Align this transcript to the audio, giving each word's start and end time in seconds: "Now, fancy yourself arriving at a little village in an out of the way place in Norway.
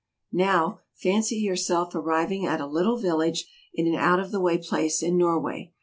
"Now, 0.31 0.79
fancy 0.95 1.35
yourself 1.35 1.93
arriving 1.93 2.43
at 2.47 2.59
a 2.59 2.65
little 2.65 2.97
village 2.97 3.45
in 3.71 3.85
an 3.85 3.93
out 3.93 4.19
of 4.19 4.31
the 4.31 4.41
way 4.41 4.57
place 4.57 5.03
in 5.03 5.15
Norway. 5.15 5.73